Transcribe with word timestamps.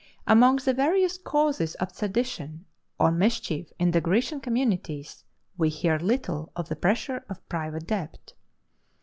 Among 0.25 0.55
the 0.55 0.73
various 0.73 1.19
causes 1.19 1.75
of 1.75 1.91
sedition 1.93 2.65
or 2.99 3.11
mischief 3.11 3.71
in 3.77 3.91
the 3.91 4.01
Grecian 4.01 4.39
communities, 4.39 5.23
we 5.59 5.69
hear 5.69 5.99
little 5.99 6.51
of 6.55 6.69
the 6.69 6.75
pressure 6.75 7.23
of 7.29 7.47
private 7.47 7.85
debt. 7.85 8.33